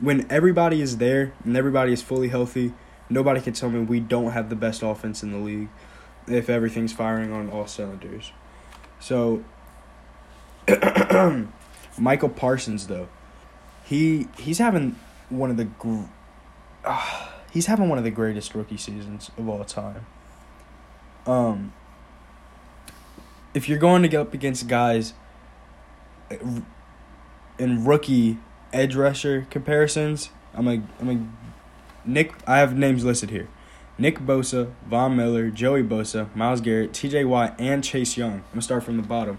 when 0.00 0.26
everybody 0.28 0.82
is 0.82 0.98
there 0.98 1.32
and 1.44 1.56
everybody 1.56 1.92
is 1.92 2.02
fully 2.02 2.28
healthy. 2.28 2.74
Nobody 3.08 3.40
can 3.40 3.52
tell 3.52 3.70
me 3.70 3.80
we 3.80 4.00
don't 4.00 4.32
have 4.32 4.50
the 4.50 4.56
best 4.56 4.82
offense 4.82 5.22
in 5.22 5.30
the 5.30 5.38
league 5.38 5.68
if 6.26 6.50
everything's 6.50 6.92
firing 6.92 7.32
on 7.32 7.48
all 7.50 7.68
cylinders. 7.68 8.32
So 8.98 9.44
Michael 11.98 12.30
Parsons 12.30 12.88
though, 12.88 13.08
he 13.84 14.26
he's 14.38 14.58
having 14.58 14.98
one 15.28 15.50
of 15.50 15.56
the 15.56 15.68
uh, 16.84 17.28
he's 17.52 17.66
having 17.66 17.88
one 17.88 17.98
of 17.98 18.04
the 18.04 18.10
greatest 18.10 18.56
rookie 18.56 18.76
seasons 18.76 19.30
of 19.38 19.48
all 19.48 19.62
time. 19.64 20.04
Um 21.26 21.72
if 23.54 23.70
you're 23.70 23.78
going 23.78 24.02
to 24.02 24.08
get 24.08 24.20
up 24.20 24.34
against 24.34 24.68
guys 24.68 25.14
uh, 26.30 26.36
in 27.58 27.84
rookie 27.86 28.38
edge 28.70 28.94
rusher 28.94 29.46
comparisons, 29.50 30.30
I'm 30.52 30.68
a 30.68 30.82
I'm 31.00 31.10
a 31.10 32.08
Nick 32.08 32.34
I 32.46 32.58
have 32.58 32.76
names 32.76 33.04
listed 33.04 33.30
here. 33.30 33.48
Nick 33.98 34.18
Bosa, 34.18 34.72
Von 34.86 35.16
Miller, 35.16 35.48
Joey 35.48 35.82
Bosa, 35.82 36.34
Myles 36.36 36.60
Garrett, 36.60 36.92
TJ 36.92 37.26
Watt, 37.26 37.58
and 37.58 37.82
Chase 37.82 38.18
Young. 38.18 38.32
I'm 38.32 38.44
gonna 38.52 38.62
start 38.62 38.84
from 38.84 38.98
the 38.98 39.02
bottom. 39.02 39.38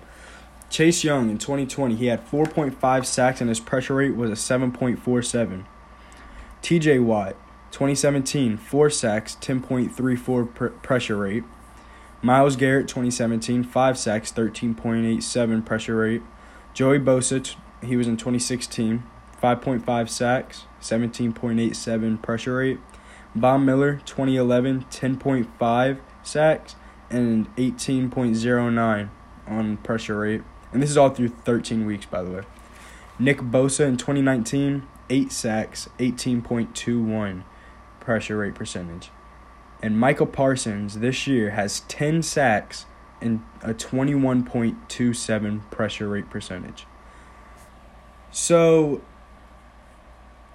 Chase 0.70 1.04
Young 1.04 1.30
in 1.30 1.38
2020, 1.38 1.96
he 1.96 2.08
had 2.08 2.28
4.5 2.28 3.06
sacks 3.06 3.40
and 3.40 3.50
his 3.50 3.60
pressure 3.60 3.96
rate 3.96 4.16
was 4.16 4.32
a 4.32 4.34
7.47. 4.34 5.64
TJ 6.62 7.04
Watt, 7.04 7.36
2017, 7.72 8.58
4 8.58 8.90
sacks, 8.90 9.38
10.34 9.40 10.54
pr- 10.54 10.66
pressure 10.68 11.18
rate. 11.18 11.44
Myles 12.22 12.56
Garrett, 12.56 12.88
2017, 12.88 13.64
5 13.64 13.98
sacks, 13.98 14.32
13.87 14.32 15.66
pressure 15.66 15.96
rate. 15.98 16.24
Joey 16.74 17.00
Bosa, 17.00 17.56
he 17.84 17.96
was 17.96 18.08
in 18.08 18.18
2016, 18.18 19.04
5.5 19.42 20.10
sacks, 20.10 20.64
17.87 20.82 22.22
pressure 22.22 22.56
rate. 22.56 22.80
Von 23.36 23.66
Miller, 23.66 24.02
2011, 24.06 24.86
10.5 24.90 26.00
sacks 26.24 26.76
and 27.10 27.56
18.09 27.56 29.10
on 29.48 29.78
pressure 29.78 30.20
rate. 30.20 30.42
And 30.74 30.82
this 30.82 30.90
is 30.90 30.98
all 30.98 31.10
through 31.10 31.30
13 31.30 31.86
weeks, 31.86 32.06
by 32.06 32.24
the 32.24 32.32
way. 32.32 32.42
Nick 33.20 33.40
Bosa 33.40 33.88
in 33.88 33.98
2019, 33.98 34.88
8 35.10 35.32
sacks, 35.32 35.90
18.21 36.00 37.44
pressure 38.00 38.38
rate 38.38 38.56
percentage. 38.56 39.12
And 39.82 40.00
Michael 40.00 40.26
Parsons 40.26 41.00
this 41.00 41.28
year 41.28 41.52
has 41.52 41.82
10 41.82 42.24
sacks 42.24 42.86
and 43.22 43.44
a 43.62 43.74
21.27 43.74 45.72
pressure 45.72 46.08
rate 46.08 46.30
percentage. 46.30 46.86
So 48.32 49.02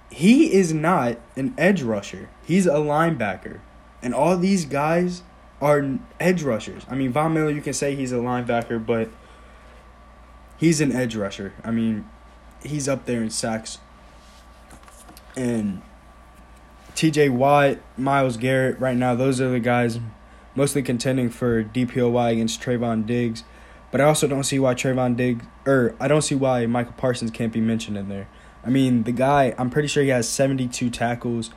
he 0.09 0.53
is 0.53 0.73
not 0.73 1.17
an 1.35 1.53
edge 1.57 1.81
rusher. 1.81 2.29
He's 2.45 2.65
a 2.65 2.75
linebacker. 2.75 3.59
And 4.01 4.13
all 4.13 4.37
these 4.37 4.65
guys 4.65 5.23
are 5.61 5.99
edge 6.19 6.43
rushers. 6.43 6.85
I 6.89 6.95
mean, 6.95 7.11
Von 7.11 7.33
Miller, 7.33 7.49
you 7.49 7.61
can 7.61 7.73
say 7.73 7.95
he's 7.95 8.11
a 8.11 8.17
linebacker, 8.17 8.85
but 8.85 9.09
he's 10.57 10.81
an 10.81 10.91
edge 10.91 11.15
rusher. 11.15 11.53
I 11.63 11.71
mean, 11.71 12.07
he's 12.63 12.87
up 12.87 13.05
there 13.05 13.21
in 13.21 13.29
sacks. 13.29 13.79
And 15.35 15.81
TJ 16.95 17.31
Watt, 17.31 17.79
Myles 17.97 18.37
Garrett, 18.37 18.79
right 18.79 18.95
now, 18.95 19.15
those 19.15 19.41
are 19.41 19.49
the 19.49 19.59
guys 19.59 19.99
mostly 20.55 20.83
contending 20.83 21.29
for 21.29 21.63
DPOY 21.63 22.33
against 22.33 22.61
Trevon 22.61 23.05
Diggs. 23.05 23.43
But 23.91 24.01
I 24.01 24.05
also 24.05 24.27
don't 24.27 24.43
see 24.43 24.59
why 24.59 24.73
Trevon 24.73 25.15
Diggs, 25.15 25.45
or 25.65 25.95
I 25.99 26.07
don't 26.07 26.21
see 26.23 26.35
why 26.35 26.65
Michael 26.65 26.93
Parsons 26.93 27.31
can't 27.31 27.53
be 27.53 27.61
mentioned 27.61 27.97
in 27.97 28.09
there. 28.09 28.27
I 28.65 28.69
mean, 28.69 29.03
the 29.03 29.11
guy, 29.11 29.53
I'm 29.57 29.69
pretty 29.69 29.87
sure 29.87 30.03
he 30.03 30.09
has 30.09 30.27
72 30.27 30.89
tackles 30.89 31.51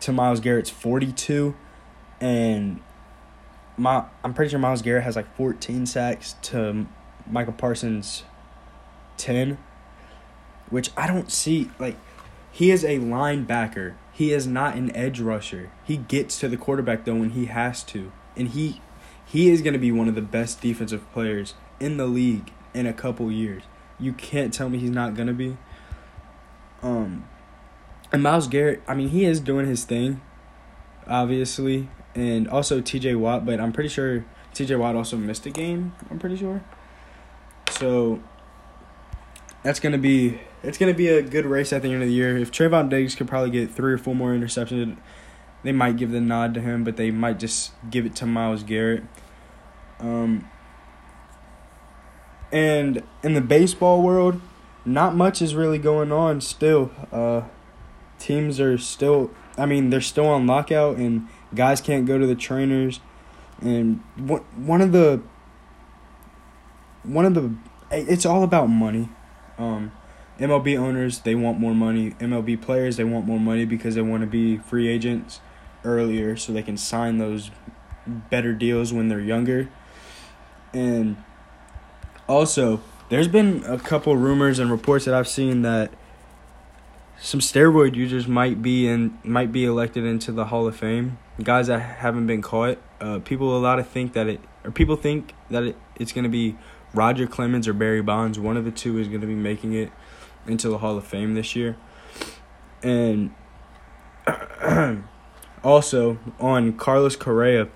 to 0.00 0.12
Myles 0.12 0.40
Garrett's 0.40 0.70
42. 0.70 1.54
And 2.20 2.80
my, 3.76 4.04
I'm 4.24 4.34
pretty 4.34 4.50
sure 4.50 4.58
Myles 4.58 4.82
Garrett 4.82 5.04
has 5.04 5.16
like 5.16 5.34
14 5.36 5.86
sacks 5.86 6.36
to 6.42 6.86
Michael 7.26 7.52
Parsons' 7.52 8.24
10. 9.16 9.58
Which 10.70 10.90
I 10.96 11.06
don't 11.06 11.30
see. 11.30 11.70
Like, 11.78 11.96
he 12.50 12.70
is 12.70 12.84
a 12.84 12.98
linebacker. 12.98 13.94
He 14.18 14.32
is 14.32 14.48
not 14.48 14.74
an 14.74 14.90
edge 14.96 15.20
rusher. 15.20 15.70
He 15.84 15.96
gets 15.96 16.40
to 16.40 16.48
the 16.48 16.56
quarterback, 16.56 17.04
though, 17.04 17.14
when 17.14 17.30
he 17.30 17.44
has 17.44 17.84
to. 17.84 18.10
And 18.36 18.48
he 18.48 18.80
he 19.24 19.48
is 19.48 19.62
going 19.62 19.74
to 19.74 19.78
be 19.78 19.92
one 19.92 20.08
of 20.08 20.16
the 20.16 20.22
best 20.22 20.60
defensive 20.60 21.08
players 21.12 21.54
in 21.78 21.98
the 21.98 22.06
league 22.06 22.50
in 22.74 22.84
a 22.84 22.92
couple 22.92 23.30
years. 23.30 23.62
You 23.96 24.12
can't 24.12 24.52
tell 24.52 24.70
me 24.70 24.78
he's 24.78 24.90
not 24.90 25.14
going 25.14 25.28
to 25.28 25.34
be. 25.34 25.56
Um, 26.82 27.28
and 28.10 28.20
Myles 28.20 28.48
Garrett, 28.48 28.82
I 28.88 28.94
mean, 28.96 29.10
he 29.10 29.24
is 29.24 29.38
doing 29.38 29.66
his 29.66 29.84
thing, 29.84 30.20
obviously, 31.06 31.88
and 32.16 32.48
also 32.48 32.80
T.J. 32.80 33.14
Watt. 33.14 33.46
But 33.46 33.60
I'm 33.60 33.70
pretty 33.70 33.88
sure 33.88 34.24
T.J. 34.52 34.74
Watt 34.74 34.96
also 34.96 35.16
missed 35.16 35.46
a 35.46 35.50
game. 35.50 35.94
I'm 36.10 36.18
pretty 36.18 36.36
sure. 36.36 36.64
So 37.70 38.20
that's 39.62 39.78
gonna 39.78 39.96
be 39.96 40.40
it's 40.62 40.78
gonna 40.78 40.94
be 40.94 41.08
a 41.08 41.22
good 41.22 41.46
race 41.46 41.72
at 41.72 41.82
the 41.82 41.92
end 41.92 42.02
of 42.02 42.08
the 42.08 42.14
year. 42.14 42.36
If 42.36 42.50
Trevon 42.50 42.88
Diggs 42.88 43.14
could 43.14 43.28
probably 43.28 43.50
get 43.50 43.70
three 43.70 43.92
or 43.92 43.98
four 43.98 44.14
more 44.14 44.32
interceptions, 44.32 44.96
they 45.62 45.72
might 45.72 45.96
give 45.96 46.10
the 46.10 46.20
nod 46.20 46.54
to 46.54 46.60
him, 46.60 46.84
but 46.84 46.96
they 46.96 47.10
might 47.10 47.38
just 47.38 47.72
give 47.90 48.06
it 48.06 48.14
to 48.16 48.26
Myles 48.26 48.62
Garrett. 48.62 49.02
Um, 50.00 50.48
and 52.52 53.02
in 53.22 53.34
the 53.34 53.40
baseball 53.40 54.02
world, 54.02 54.40
not 54.84 55.14
much 55.14 55.42
is 55.42 55.54
really 55.54 55.78
going 55.78 56.12
on 56.12 56.40
still. 56.40 56.90
Uh, 57.12 57.42
teams 58.18 58.60
are 58.60 58.78
still, 58.78 59.30
I 59.56 59.66
mean, 59.66 59.90
they're 59.90 60.00
still 60.00 60.26
on 60.26 60.46
lockout, 60.46 60.96
and 60.96 61.28
guys 61.54 61.80
can't 61.80 62.06
go 62.06 62.18
to 62.18 62.26
the 62.26 62.34
trainers. 62.34 63.00
And 63.60 64.00
one 64.16 64.80
of 64.80 64.92
the, 64.92 65.20
one 67.02 67.24
of 67.24 67.34
the, 67.34 67.52
it's 67.90 68.24
all 68.24 68.44
about 68.44 68.66
money. 68.66 69.08
Um, 69.58 69.92
MLB 70.38 70.78
owners 70.78 71.20
they 71.20 71.34
want 71.34 71.58
more 71.58 71.74
money. 71.74 72.12
MLB 72.12 72.60
players 72.60 72.96
they 72.96 73.04
want 73.04 73.26
more 73.26 73.40
money 73.40 73.64
because 73.64 73.94
they 73.94 74.02
want 74.02 74.22
to 74.22 74.26
be 74.26 74.58
free 74.58 74.88
agents 74.88 75.40
earlier 75.84 76.36
so 76.36 76.52
they 76.52 76.62
can 76.62 76.76
sign 76.76 77.18
those 77.18 77.50
better 78.06 78.52
deals 78.52 78.92
when 78.92 79.08
they're 79.08 79.20
younger. 79.20 79.68
And 80.72 81.16
also, 82.28 82.80
there's 83.08 83.28
been 83.28 83.64
a 83.64 83.78
couple 83.78 84.16
rumors 84.16 84.58
and 84.58 84.70
reports 84.70 85.06
that 85.06 85.14
I've 85.14 85.28
seen 85.28 85.62
that 85.62 85.90
some 87.20 87.40
steroid 87.40 87.96
users 87.96 88.28
might 88.28 88.62
be 88.62 88.86
in 88.86 89.18
might 89.24 89.50
be 89.50 89.64
elected 89.64 90.04
into 90.04 90.30
the 90.30 90.46
Hall 90.46 90.66
of 90.66 90.76
Fame. 90.76 91.18
Guys 91.42 91.66
that 91.66 91.80
haven't 91.80 92.26
been 92.26 92.42
caught. 92.42 92.78
Uh, 93.00 93.18
people 93.20 93.56
a 93.56 93.58
lot 93.58 93.78
of 93.78 93.88
think 93.88 94.12
that 94.12 94.26
it 94.28 94.40
or 94.64 94.70
people 94.70 94.96
think 94.96 95.34
that 95.50 95.62
it, 95.64 95.76
it's 95.96 96.12
gonna 96.12 96.28
be 96.28 96.56
Roger 96.94 97.26
Clemens 97.26 97.66
or 97.66 97.72
Barry 97.72 98.02
Bonds. 98.02 98.38
One 98.38 98.56
of 98.56 98.64
the 98.64 98.70
two 98.70 98.98
is 98.98 99.08
gonna 99.08 99.26
be 99.26 99.34
making 99.34 99.74
it 99.74 99.90
into 100.46 100.68
the 100.68 100.78
Hall 100.78 100.96
of 100.96 101.06
Fame 101.06 101.34
this 101.34 101.54
year. 101.56 101.76
And 102.82 103.34
also 105.64 106.18
on 106.38 106.72
Carlos 106.74 107.16
Correa, 107.16 107.68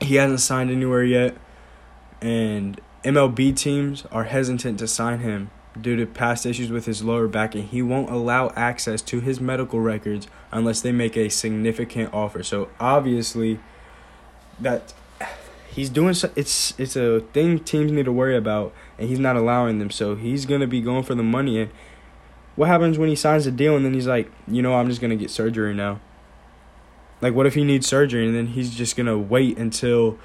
he 0.00 0.16
hasn't 0.16 0.40
signed 0.40 0.70
anywhere 0.70 1.04
yet, 1.04 1.36
and 2.20 2.80
MLB 3.04 3.56
teams 3.56 4.04
are 4.10 4.24
hesitant 4.24 4.78
to 4.80 4.88
sign 4.88 5.20
him 5.20 5.50
due 5.80 5.96
to 5.96 6.06
past 6.06 6.46
issues 6.46 6.70
with 6.70 6.86
his 6.86 7.02
lower 7.02 7.28
back, 7.28 7.54
and 7.54 7.64
he 7.64 7.82
won't 7.82 8.10
allow 8.10 8.50
access 8.50 9.02
to 9.02 9.20
his 9.20 9.40
medical 9.40 9.80
records 9.80 10.28
unless 10.52 10.80
they 10.80 10.92
make 10.92 11.16
a 11.16 11.28
significant 11.28 12.12
offer. 12.12 12.42
So 12.42 12.68
obviously, 12.78 13.60
that 14.60 14.94
he's 15.74 15.90
doing 15.90 16.14
so, 16.14 16.30
it's 16.36 16.78
it's 16.78 16.94
a 16.96 17.20
thing 17.32 17.58
teams 17.58 17.90
need 17.90 18.04
to 18.04 18.12
worry 18.12 18.36
about, 18.36 18.72
and 18.98 19.08
he's 19.08 19.18
not 19.18 19.36
allowing 19.36 19.78
them. 19.78 19.90
So 19.90 20.14
he's 20.14 20.46
gonna 20.46 20.66
be 20.66 20.80
going 20.80 21.02
for 21.02 21.14
the 21.14 21.22
money. 21.22 21.60
And 21.60 21.70
what 22.54 22.68
happens 22.68 22.96
when 22.98 23.08
he 23.08 23.16
signs 23.16 23.46
a 23.46 23.50
deal 23.50 23.76
and 23.76 23.84
then 23.84 23.92
he's 23.92 24.06
like, 24.06 24.30
you 24.46 24.62
know, 24.62 24.74
I'm 24.74 24.88
just 24.88 25.00
gonna 25.00 25.16
get 25.16 25.30
surgery 25.30 25.74
now. 25.74 26.00
Like, 27.20 27.34
what 27.34 27.46
if 27.46 27.54
he 27.54 27.64
needs 27.64 27.86
surgery 27.86 28.26
and 28.26 28.34
then 28.34 28.48
he's 28.48 28.74
just 28.74 28.96
gonna 28.96 29.18
wait 29.18 29.58
until 29.58 30.18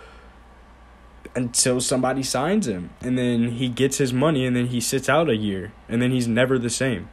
until 1.36 1.80
somebody 1.80 2.24
signs 2.24 2.68
him 2.68 2.90
and 3.02 3.18
then 3.18 3.52
he 3.52 3.70
gets 3.70 3.98
his 3.98 4.12
money 4.12 4.46
and 4.46 4.56
then 4.56 4.68
he 4.68 4.82
sits 4.82 5.08
out 5.08 5.30
a 5.30 5.36
year 5.36 5.72
and 5.88 6.02
then 6.02 6.12
he's 6.12 6.28
never 6.28 6.60
the 6.60 6.70
same. 6.70 7.10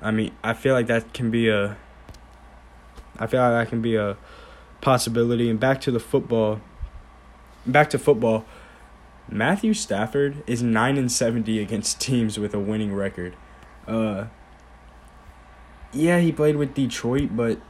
I 0.00 0.10
mean, 0.10 0.32
I 0.42 0.54
feel 0.54 0.74
like 0.74 0.86
that 0.86 1.12
can 1.12 1.30
be 1.30 1.48
a 1.48 1.76
I 3.18 3.26
feel 3.26 3.40
like 3.40 3.64
that 3.64 3.68
can 3.68 3.82
be 3.82 3.96
a 3.96 4.16
possibility 4.80 5.48
and 5.48 5.60
back 5.60 5.80
to 5.82 5.90
the 5.90 6.00
football 6.00 6.60
back 7.66 7.90
to 7.90 7.98
football. 7.98 8.44
Matthew 9.28 9.72
Stafford 9.72 10.42
is 10.46 10.62
9 10.62 10.98
and 10.98 11.10
70 11.10 11.58
against 11.60 12.00
teams 12.00 12.38
with 12.38 12.54
a 12.54 12.58
winning 12.60 12.94
record. 12.94 13.36
Uh 13.86 14.26
yeah, 15.94 16.18
he 16.18 16.32
played 16.32 16.56
with 16.56 16.74
Detroit, 16.74 17.36
but 17.36 17.60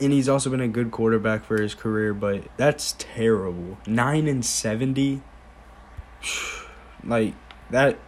and 0.00 0.12
he's 0.12 0.28
also 0.28 0.50
been 0.50 0.60
a 0.60 0.68
good 0.68 0.90
quarterback 0.90 1.44
for 1.44 1.60
his 1.60 1.74
career, 1.74 2.14
but 2.14 2.44
that's 2.56 2.94
terrible. 2.98 3.78
Nine 3.86 4.28
and 4.28 4.44
seventy, 4.44 5.22
like 7.04 7.34
that. 7.70 7.98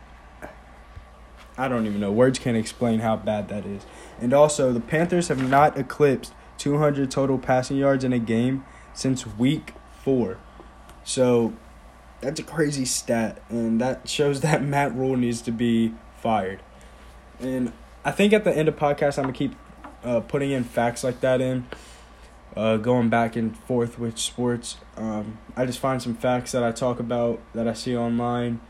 I 1.58 1.68
don't 1.68 1.86
even 1.86 2.00
know. 2.00 2.12
Words 2.12 2.38
can't 2.38 2.56
explain 2.56 3.00
how 3.00 3.16
bad 3.16 3.48
that 3.48 3.66
is. 3.66 3.84
And 4.18 4.32
also, 4.32 4.72
the 4.72 4.80
Panthers 4.80 5.28
have 5.28 5.46
not 5.46 5.76
eclipsed 5.76 6.32
200 6.56 7.10
total 7.10 7.38
passing 7.38 7.76
yards 7.76 8.02
in 8.02 8.14
a 8.14 8.18
game 8.18 8.64
since 8.94 9.26
week 9.26 9.74
four. 10.02 10.38
So 11.04 11.54
that's 12.20 12.40
a 12.40 12.42
crazy 12.42 12.84
stat, 12.84 13.42
and 13.48 13.80
that 13.80 14.08
shows 14.08 14.40
that 14.42 14.62
Matt 14.62 14.94
Rhule 14.94 15.16
needs 15.16 15.40
to 15.42 15.50
be 15.50 15.94
fired. 16.18 16.60
And 17.38 17.72
I 18.04 18.10
think 18.10 18.32
at 18.32 18.44
the 18.44 18.56
end 18.56 18.68
of 18.68 18.76
podcast, 18.76 19.18
I'm 19.18 19.24
gonna 19.24 19.36
keep 19.36 19.54
uh, 20.04 20.20
putting 20.20 20.50
in 20.50 20.64
facts 20.64 21.04
like 21.04 21.20
that 21.20 21.40
in, 21.40 21.66
uh, 22.56 22.76
going 22.76 23.08
back 23.08 23.36
and 23.36 23.56
forth 23.56 23.98
with 23.98 24.18
sports. 24.18 24.76
Um, 24.96 25.38
I 25.56 25.66
just 25.66 25.78
find 25.78 26.02
some 26.02 26.14
facts 26.14 26.52
that 26.52 26.62
I 26.62 26.72
talk 26.72 27.00
about 27.00 27.40
that 27.54 27.66
I 27.66 27.72
see 27.72 27.96
online. 27.96 28.60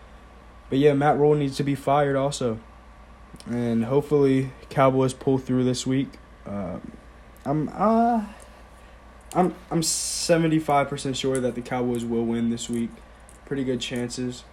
But 0.68 0.78
yeah, 0.78 0.92
Matt 0.92 1.18
Rhule 1.18 1.34
needs 1.34 1.56
to 1.56 1.64
be 1.64 1.74
fired 1.74 2.14
also, 2.14 2.60
and 3.46 3.84
hopefully 3.84 4.52
Cowboys 4.68 5.12
pull 5.12 5.38
through 5.38 5.64
this 5.64 5.84
week. 5.84 6.08
Um, 6.46 6.92
I'm 7.44 7.68
uh, 7.72 8.24
I'm 9.32 9.54
I'm 9.70 9.82
seventy 9.82 10.58
five 10.58 10.88
percent 10.88 11.16
sure 11.16 11.38
that 11.38 11.54
the 11.54 11.62
Cowboys 11.62 12.04
will 12.04 12.24
win 12.24 12.50
this 12.50 12.68
week. 12.68 12.90
Pretty 13.46 13.64
good 13.64 13.80
chances. 13.80 14.44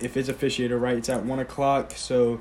If 0.00 0.16
it's 0.16 0.28
officiated 0.28 0.76
right, 0.78 0.96
it's 0.96 1.08
at 1.08 1.24
one 1.24 1.38
o'clock, 1.38 1.92
so 1.92 2.40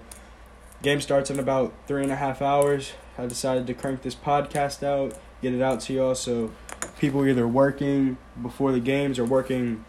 game 0.82 1.00
starts 1.00 1.30
in 1.30 1.40
about 1.40 1.74
three 1.88 2.02
and 2.02 2.12
a 2.12 2.16
half 2.16 2.42
hours. 2.42 2.94
I 3.18 3.28
decided 3.28 3.68
to 3.68 3.76
crank 3.76 4.02
this 4.02 4.16
podcast 4.16 4.82
out, 4.82 5.18
get 5.42 5.54
it 5.54 5.62
out 5.62 5.82
to 5.82 5.94
y'all 5.94 6.16
so 6.16 6.52
people 6.98 7.26
either 7.28 7.48
working 7.48 8.18
before 8.42 8.72
the 8.72 8.80
games 8.80 9.20
or 9.20 9.26
working 9.26 9.86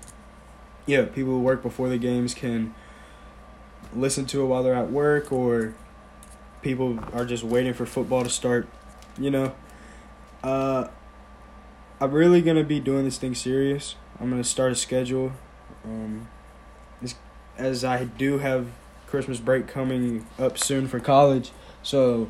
yeah, 0.87 1.06
people 1.06 1.33
who 1.33 1.40
work 1.40 1.62
before 1.62 1.88
the 1.88 1.97
games 1.97 2.35
can 2.35 2.75
listen 3.94 4.26
to 4.26 4.42
it 4.42 4.47
while 4.47 4.62
they're 4.62 4.75
at 4.75 4.90
work 4.90 5.33
or 5.33 5.75
people 6.61 6.99
are 7.14 7.25
just 7.25 7.42
waiting 7.42 7.73
for 7.73 7.87
football 7.87 8.23
to 8.23 8.28
start, 8.28 8.68
you 9.18 9.30
know. 9.30 9.54
Uh 10.42 10.88
I'm 12.00 12.12
really 12.12 12.42
to 12.56 12.64
be 12.64 12.80
doing 12.80 13.04
this 13.04 13.18
thing 13.18 13.34
serious. 13.34 13.96
I'm 14.20 14.30
to 14.42 14.48
start 14.48 14.72
a 14.72 14.76
schedule 14.76 15.32
um 15.84 16.28
as 17.56 17.84
I 17.84 18.04
do 18.04 18.38
have 18.38 18.68
Christmas 19.06 19.38
break 19.38 19.66
coming 19.66 20.26
up 20.38 20.58
soon 20.58 20.88
for 20.88 21.00
college. 21.00 21.52
So 21.82 22.28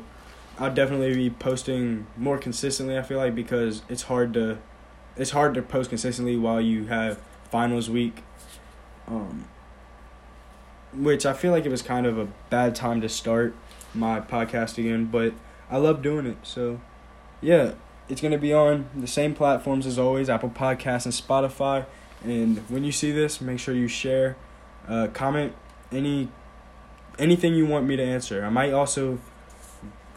I'll 0.59 0.73
definitely 0.73 1.13
be 1.15 1.29
posting 1.29 2.07
more 2.17 2.37
consistently. 2.37 2.97
I 2.97 3.01
feel 3.01 3.17
like 3.17 3.35
because 3.35 3.81
it's 3.89 4.03
hard 4.03 4.33
to, 4.35 4.59
it's 5.15 5.31
hard 5.31 5.53
to 5.55 5.61
post 5.61 5.89
consistently 5.89 6.37
while 6.37 6.61
you 6.61 6.85
have 6.85 7.19
finals 7.49 7.89
week. 7.89 8.23
Um, 9.07 9.45
which 10.93 11.25
I 11.25 11.33
feel 11.33 11.51
like 11.51 11.65
it 11.65 11.69
was 11.71 11.81
kind 11.81 12.05
of 12.05 12.17
a 12.17 12.27
bad 12.49 12.73
time 12.73 13.01
to 13.01 13.09
start 13.09 13.53
my 13.93 14.21
podcast 14.21 14.77
again, 14.77 15.05
but 15.05 15.33
I 15.69 15.77
love 15.77 16.01
doing 16.01 16.25
it. 16.25 16.37
So, 16.43 16.79
yeah, 17.41 17.73
it's 18.09 18.21
gonna 18.21 18.37
be 18.37 18.53
on 18.53 18.89
the 18.95 19.07
same 19.07 19.33
platforms 19.33 19.85
as 19.85 19.97
always: 19.97 20.29
Apple 20.29 20.49
Podcasts 20.49 21.05
and 21.05 21.13
Spotify. 21.13 21.85
And 22.23 22.57
when 22.69 22.83
you 22.83 22.91
see 22.91 23.11
this, 23.11 23.39
make 23.39 23.59
sure 23.59 23.75
you 23.75 23.87
share, 23.87 24.35
uh, 24.87 25.07
comment 25.13 25.53
any 25.91 26.29
anything 27.19 27.53
you 27.53 27.65
want 27.65 27.85
me 27.85 27.95
to 27.95 28.03
answer. 28.03 28.43
I 28.43 28.49
might 28.49 28.73
also 28.73 29.19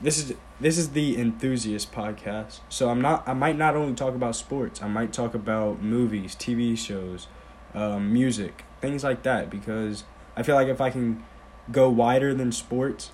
this 0.01 0.19
is 0.19 0.35
this 0.61 0.79
is 0.79 0.91
the 0.91 1.19
enthusiast 1.19 1.93
podcast. 1.93 2.61
So 2.69 2.91
I'm 2.91 3.01
not 3.01 3.27
I 3.27 3.35
might 3.35 3.57
not 3.57 3.77
only 3.77 3.95
talk 3.95 4.15
about 4.15 4.37
sports. 4.37 4.83
I 4.83 4.89
might 4.89 5.13
talk 5.13 5.35
about 5.35 5.83
movies, 5.83 6.35
TV 6.35 6.77
shows, 6.77 7.29
um, 7.75 8.13
music, 8.13 8.65
things 8.81 9.05
like 9.05 9.23
that 9.23 9.51
because 9.51 10.05
I 10.37 10.43
feel 10.43 10.55
like 10.55 10.69
if 10.69 10.81
I 10.81 10.91
can 10.91 11.25
go 11.71 11.89
wider 11.91 12.35
than 12.35 12.53
sports 12.53 13.11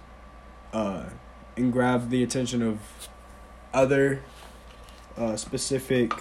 uh, 0.72 1.06
and 1.56 1.72
grab 1.72 2.10
the 2.10 2.22
attention 2.22 2.62
of 2.62 2.78
other 3.72 4.22
uh, 5.16 5.36
specific 5.36 6.12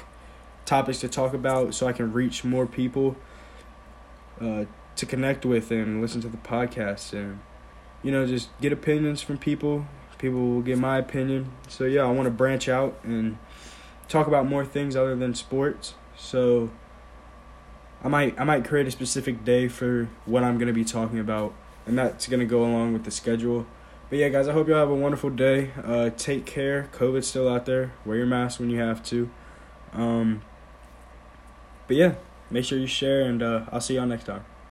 topics 0.65 0.99
to 1.01 1.09
talk 1.09 1.33
about 1.33 1.73
so 1.73 1.87
I 1.87 1.93
can 1.93 2.13
reach 2.13 2.43
more 2.43 2.65
people 2.65 3.15
uh, 4.39 4.65
to 4.95 5.05
connect 5.05 5.45
with 5.45 5.71
and 5.71 6.01
listen 6.01 6.21
to 6.21 6.29
the 6.29 6.37
podcast 6.37 7.13
and 7.13 7.39
you 8.01 8.11
know 8.11 8.25
just 8.25 8.49
get 8.61 8.71
opinions 8.71 9.21
from 9.21 9.37
people 9.37 9.85
people 10.23 10.39
will 10.39 10.61
get 10.61 10.77
my 10.77 10.97
opinion. 10.97 11.51
So 11.67 11.83
yeah, 11.83 12.03
I 12.03 12.11
want 12.11 12.27
to 12.27 12.31
branch 12.31 12.69
out 12.69 12.97
and 13.03 13.37
talk 14.07 14.25
about 14.25 14.47
more 14.47 14.63
things 14.63 14.95
other 14.95 15.17
than 15.17 15.35
sports. 15.35 15.95
So 16.15 16.71
I 18.01 18.07
might 18.07 18.39
I 18.39 18.45
might 18.45 18.63
create 18.63 18.87
a 18.87 18.91
specific 18.91 19.43
day 19.43 19.67
for 19.67 20.07
what 20.25 20.43
I'm 20.43 20.57
gonna 20.57 20.71
be 20.71 20.85
talking 20.85 21.19
about, 21.19 21.53
and 21.85 21.97
that's 21.97 22.27
gonna 22.27 22.45
go 22.45 22.63
along 22.63 22.93
with 22.93 23.03
the 23.03 23.11
schedule. 23.11 23.67
But 24.13 24.19
yeah, 24.19 24.29
guys, 24.29 24.47
I 24.47 24.53
hope 24.53 24.67
you 24.67 24.75
all 24.75 24.79
have 24.79 24.91
a 24.91 24.93
wonderful 24.93 25.31
day. 25.31 25.71
Uh, 25.83 26.11
take 26.15 26.45
care. 26.45 26.87
COVID's 26.93 27.25
still 27.25 27.49
out 27.49 27.65
there. 27.65 27.93
Wear 28.05 28.17
your 28.17 28.27
mask 28.27 28.59
when 28.59 28.69
you 28.69 28.77
have 28.77 29.03
to. 29.05 29.27
Um, 29.91 30.43
but 31.87 31.97
yeah, 31.97 32.13
make 32.51 32.63
sure 32.63 32.77
you 32.77 32.85
share, 32.85 33.23
and 33.23 33.41
uh, 33.41 33.65
I'll 33.71 33.81
see 33.81 33.95
y'all 33.95 34.05
next 34.05 34.25
time. 34.25 34.45